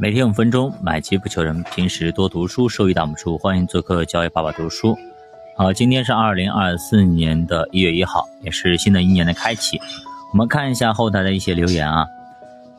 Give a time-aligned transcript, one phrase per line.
[0.00, 1.60] 每天五分钟，买机不求人。
[1.74, 3.36] 平时多读书，收益挡不住。
[3.36, 4.96] 欢迎做客教育爸爸读书。
[5.56, 9.76] 好，今天是二零二四年的一月一号，也是新的一年的开启。
[10.32, 12.06] 我们看一下后台的一些留言啊。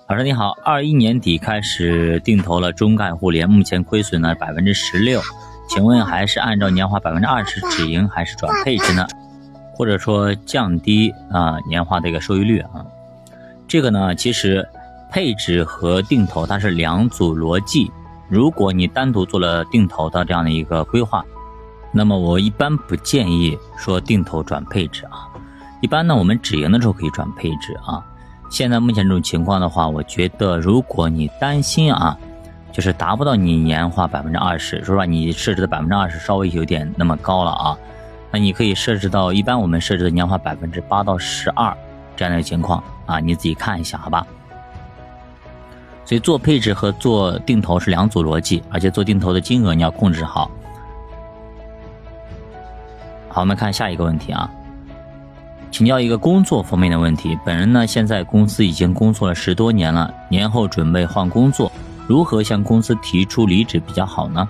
[0.08, 5.22] 老师你好，二一年底开始定投了中概互联，目前亏损呢百分之十六，
[5.68, 9.06] 请问还是按照年化百分之二十止盈，还是转配置呢？
[9.74, 12.86] 或者说降低啊年化的一个收益率啊？
[13.68, 14.66] 这个呢，其实
[15.12, 17.92] 配置和定投它是两组逻辑。
[18.28, 21.26] 如果你单独做了定投的这样的一个规划，
[21.92, 25.28] 那么我一般不建议说定投转配置啊。
[25.82, 28.06] 一般呢，我们止盈的时候可以转配置啊。
[28.52, 32.18] 现在目前这种情况的话，我觉得如果你担心啊，
[32.72, 37.78] 就是达不到你年化百分之二十，说实话，你设置的百分之二十稍微有点那么高了啊。
[38.32, 41.76] 那你可以设置到一般我们设置的年化百分之八到十二。
[42.16, 44.28] 这样的情况啊，你自己看一下，好吧？
[46.10, 50.50] 所以做配置和做定投是两组逻辑，而且做定投的金额你要控制好。
[53.28, 54.50] 好，我们看下一个问题啊，
[55.70, 57.38] 请教一个工作方面的问题。
[57.46, 61.72] 本人呢，现在公司已经工作了十多年了，年后准备换工作，
[62.08, 64.50] 如何向公司提出离职比较好呢？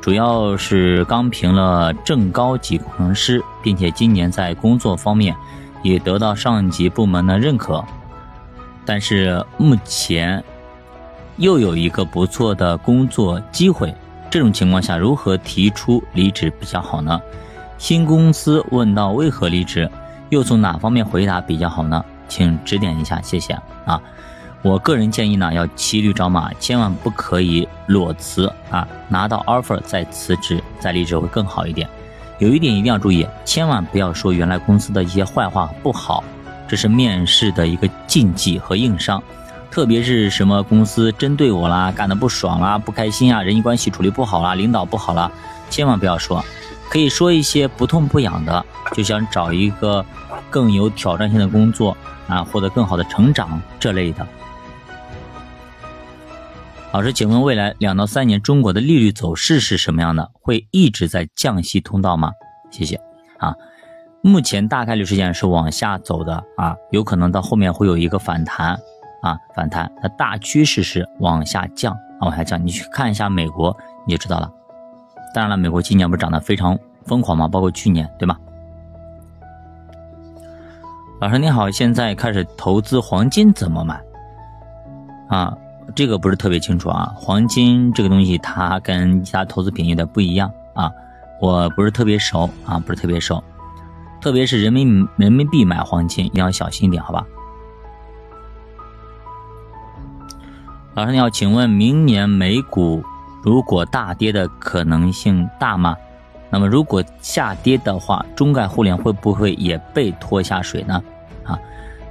[0.00, 5.36] 主要是刚评了正高级工程师，并且今年在工作方面。
[5.82, 7.84] 也得到上级部门的认可，
[8.84, 10.42] 但是目前
[11.38, 13.94] 又有一个不错的工作机会，
[14.28, 17.20] 这种情况下如何提出离职比较好呢？
[17.78, 19.88] 新公司问到为何离职，
[20.30, 22.04] 又从哪方面回答比较好呢？
[22.26, 24.00] 请指点一下，谢谢啊！
[24.62, 31.88] 我个人建议呢，要骑驴找马，千万不可以裸辞啊，拿到 offer 再辞职再离职会更好一点。
[32.40, 36.24] 有一点一定要注意，千万不要说原来公司的一些坏话不好，
[36.66, 39.22] 这是面试的一个禁忌和硬伤。
[39.70, 45.30] 特别是什么公司针对我啦，干的不爽啦，不开心啊，人际关系处理不好啦，领导不好啦，
[45.70, 46.44] 千万不要说。
[46.90, 48.64] 可以说一些不痛不痒的，
[48.94, 50.04] 就想找一个
[50.48, 51.94] 更有挑战性的工作
[52.26, 54.26] 啊，获得更好的成长这类的。
[56.90, 60.30] 老师，请问未来两到三年中国的利率走势是什么样的？
[60.40, 62.32] 会一直在降息通道吗？
[62.70, 62.98] 谢谢。
[63.38, 63.54] 啊，
[64.22, 68.80] 目前大概率事件是往下走的啊，有可能到后面会有一个反弹
[69.22, 69.90] 啊，反弹。
[70.00, 72.64] 它大趋势是往下降啊，往下降。
[72.64, 74.50] 你去看一下美国，你就知道了。
[75.34, 77.46] 当然了，美国今年不是涨得非常疯狂吗？
[77.46, 78.38] 包括去年，对吧？
[81.20, 84.00] 老师你好，现在开始投资黄金怎么买？
[85.28, 85.56] 啊？
[85.94, 90.92] 这个不是特别清楚啊，黄金这个东西它跟其他投资品有点不一样啊，
[91.40, 93.42] 我不是特别熟啊，不是特别熟，
[94.20, 97.24] 特别是人民人民币买黄金一定要小心一点，好吧？
[100.98, 103.00] 老师你好，请问明年美股
[103.40, 105.96] 如果大跌的可能性大吗？
[106.50, 111.00] 那么如果下跌的话，中概互联会不会也被拖下水呢？
[111.44, 111.56] 啊？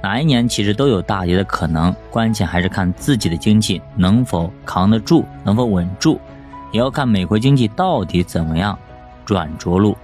[0.00, 6.18] 哪一年其实都有大跌的可能，关键还是看自己的经济能否扛得住，能否稳住，
[6.72, 8.78] 也要看美国经济到底怎么样
[9.26, 9.94] 转着陆。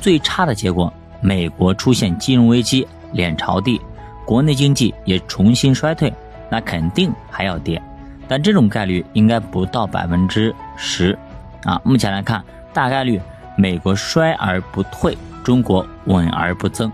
[0.00, 3.80] 最差的结果，美国出现金融危机，脸朝地，
[4.24, 6.14] 国内经济也重新衰退，
[6.48, 7.82] 那肯定还要跌，
[8.30, 11.18] 但这种概率应该不到百分之十
[11.64, 11.80] 啊。
[11.84, 13.20] 目前来看，大概率
[13.56, 16.92] 美国衰而不退，中国稳而不增。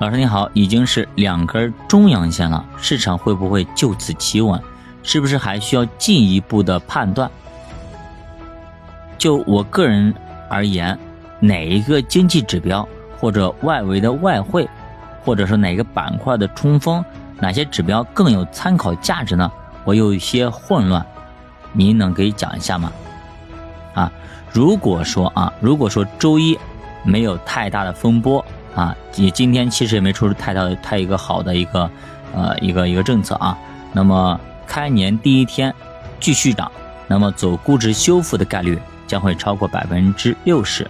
[0.00, 4.62] 老师你好，已经是两根中阳线了，市场会不会就此企稳？
[5.02, 7.30] 是不是还需要进一步的判断？
[9.16, 10.14] 就我个人
[10.50, 10.98] 而言，
[11.38, 12.86] 哪一个经济指标
[13.18, 14.68] 或者外围的外汇，
[15.24, 17.04] 或者说哪个板块的冲锋，
[17.38, 19.50] 哪些指标更有参考价值呢？
[19.84, 21.04] 我有一些混乱，
[21.72, 22.92] 您能给讲一下吗？
[23.94, 24.12] 啊，
[24.52, 26.58] 如果说啊，如果说周一
[27.02, 28.44] 没有太大的风波。
[28.72, 31.90] 啊，你今天其实也没出太大太一个好的一个，
[32.32, 33.58] 呃，一个一个政策啊。
[33.92, 35.74] 那么开年第一天
[36.20, 36.70] 继续涨，
[37.08, 40.88] 那么走估值修复的概率将会超过百分之六十。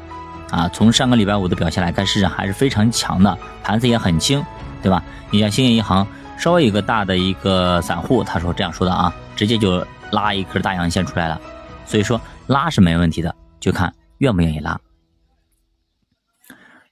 [0.50, 4.44] 啊，从上个礼拜五的表现来看，市场还是非常强的，盘子也很轻，
[4.82, 5.02] 对吧？
[5.30, 6.06] 你像兴业银行，
[6.36, 11.40] 稍微有个大的一个散户，他说这样说的啊，直接就拉一根大阳线出来了。
[11.86, 14.78] 所以说拉是没问题的，就看愿不愿意拉。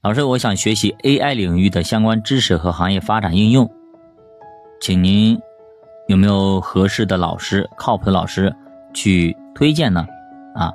[0.01, 3.69] 老师，我想学习 AI 领域的相关知识和行业发展应用，
[4.81, 5.39] 请您
[6.07, 8.55] 有没有合适的老师、靠谱的老师
[8.95, 10.07] 去推荐呢？
[10.55, 10.73] 啊，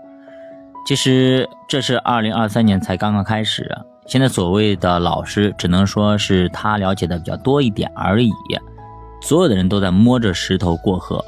[0.85, 3.73] 其实这是二零二三年才刚刚开始，
[4.05, 8.31] 现在所谓的老师，只能说是他了解的比较多一点而已。
[9.21, 11.23] 所有的人都在摸着石头过河，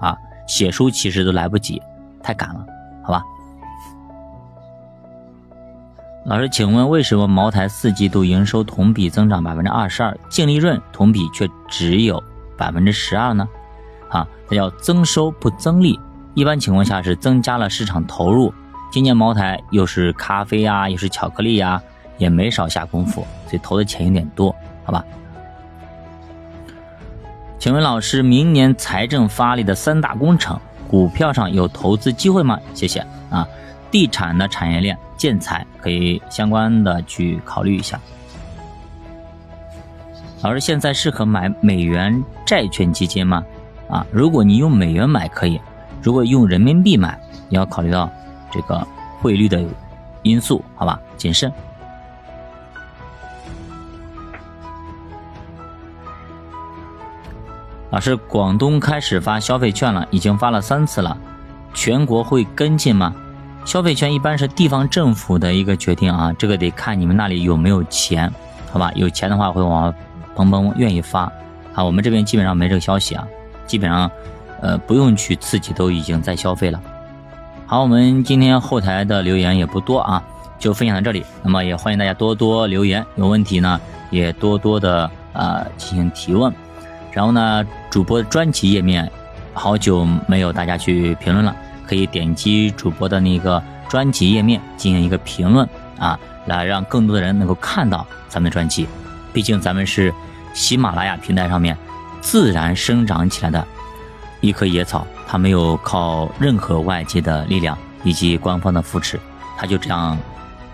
[0.00, 0.16] 啊，
[0.48, 1.80] 写书其实都来不及，
[2.20, 2.66] 太赶了，
[3.04, 3.22] 好吧？
[6.24, 12.20] 老师，请问为什么茅台四季度营收同比增长百分之二十二，净利润同比却只有
[12.58, 13.48] 百分之十二呢？
[14.08, 15.96] 啊，它叫增收不增利，
[16.34, 18.52] 一般情况下是增加了市场投入。
[18.90, 21.82] 今年茅台又是咖啡呀，又是巧克力呀，
[22.18, 24.54] 也没少下功夫，所以投的钱有点多，
[24.84, 25.04] 好吧？
[27.58, 32.58] 请问老师，明年财政发力的三大工程股票上有投资机会吗？
[32.74, 33.46] 谢谢啊。
[33.90, 37.98] 地产的产业链、建材可以相关的去考虑一下。
[40.42, 43.44] 老师，现在适合买美元债券基金吗？
[43.88, 45.60] 啊，如果你用美元买可以，
[46.02, 47.18] 如果用人民币买，
[47.48, 48.10] 你要考虑到
[48.50, 48.86] 这个
[49.20, 49.64] 汇率的
[50.22, 51.52] 因素，好吧，谨慎。
[57.90, 61.16] 老师，广东开始发消费券了，已经发了三次了，
[61.72, 63.14] 全国会跟进吗？
[63.64, 68.30] 消费券一般是地方政府的一个决定啊，这个得看你们那里有没有钱，
[68.70, 68.92] 好吧？
[68.94, 69.92] 有钱的话会往
[70.36, 71.32] 砰砰愿意发，
[71.74, 73.26] 啊，我们这边基本上没这个消息啊，
[73.66, 74.10] 基本上，
[74.60, 76.80] 呃，不用去刺激都已经在消费了。
[77.68, 80.22] 好，我们今天后台的留言也不多啊，
[80.56, 81.26] 就分享到这里。
[81.42, 86.54] 那么也欢迎大家多多留言，有问题呢也多多的呃进行提问。
[87.10, 89.10] 然后呢，主播的专辑页面
[89.52, 91.54] 好久没有大家去评论了。
[91.88, 95.68] 可以点击主播的那个专辑页面进行一个评论
[95.98, 96.16] 啊，
[96.46, 98.86] 来让更多的人能够看到咱们的专辑。
[99.32, 100.14] 毕竟咱们是
[100.54, 101.76] 喜马拉雅平台上面
[102.20, 103.66] 自然生长起来的
[104.40, 109.18] 一棵野草，他没有靠任何外界的力量以及官方的扶持，
[109.56, 110.16] 他就这样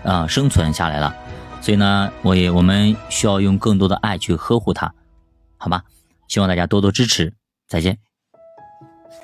[0.03, 1.13] 呃生存下来了。
[1.61, 4.93] 所以呢，我也我们需要用更多的爱去呵护他，
[5.57, 5.83] 好吧？
[6.27, 7.33] 希望大家多多支持，
[7.67, 7.97] 再见。